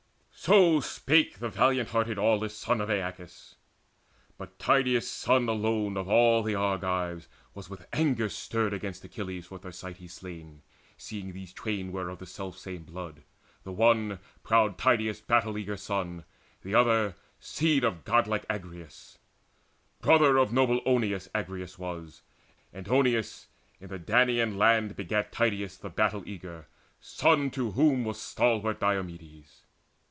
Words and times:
So 0.33 0.79
spake 0.79 1.37
the 1.37 1.49
valiant 1.49 1.89
hearted 1.89 2.17
aweless 2.17 2.55
son 2.57 2.81
Of 2.81 2.89
Aeacus. 2.89 3.57
But 4.39 4.57
Tydeus' 4.57 5.07
son 5.07 5.47
alone 5.47 5.95
Of 5.97 6.09
all 6.09 6.41
the 6.41 6.55
Argives 6.55 7.27
was 7.53 7.69
with 7.69 7.85
anger 7.93 8.27
stirred 8.27 8.73
Against 8.73 9.03
Achilles 9.05 9.45
for 9.45 9.59
Thersites 9.59 10.13
slain, 10.15 10.63
Seeing 10.97 11.31
these 11.33 11.53
twain 11.53 11.91
were 11.91 12.09
of 12.09 12.17
the 12.17 12.25
self 12.25 12.57
same 12.57 12.81
blood, 12.85 13.21
The 13.65 13.71
one, 13.71 14.17
proud 14.41 14.79
Tydeus' 14.79 15.21
battle 15.21 15.59
eager 15.59 15.77
son, 15.77 16.23
The 16.63 16.73
other, 16.73 17.13
seed 17.39 17.83
of 17.83 18.03
godlike 18.03 18.47
Agrius: 18.49 19.19
Brother 20.01 20.37
of 20.37 20.51
noble 20.51 20.81
Oeneus 20.87 21.27
Agrius 21.35 21.77
was; 21.77 22.23
And 22.73 22.87
Oeneus 22.87 23.45
in 23.79 23.89
the 23.89 23.99
Danaan 23.99 24.57
land 24.57 24.95
begat 24.95 25.31
Tydeus 25.31 25.77
the 25.77 25.91
battle 25.91 26.23
eager, 26.25 26.65
son 26.99 27.51
to 27.51 27.73
whom 27.73 28.05
Was 28.05 28.19
stalwart 28.19 28.79
Diomedes. 28.79 29.65